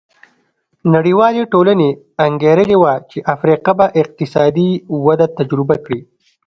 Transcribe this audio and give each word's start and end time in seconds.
نړیوالې 0.95 1.43
ټولنې 1.53 1.89
انګېرلې 2.27 2.77
وه 2.81 2.93
چې 3.09 3.17
افریقا 3.33 3.71
به 3.77 3.87
اقتصادي 4.01 4.69
وده 5.05 5.27
تجربه 5.37 5.75
کړي. 5.85 6.01